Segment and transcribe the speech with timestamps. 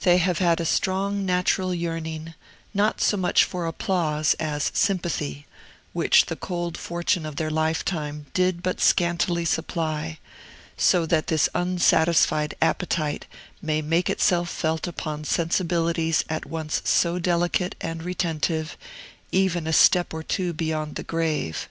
[0.00, 2.32] They have had a strong natural yearning,
[2.72, 5.46] not so much for applause as sympathy,
[5.92, 10.18] which the cold fortune of their lifetime did but scantily supply;
[10.78, 13.26] so that this unsatisfied appetite
[13.60, 18.78] may make itself felt upon sensibilities at once so delicate and retentive,
[19.32, 21.68] even a step or two beyond the grave.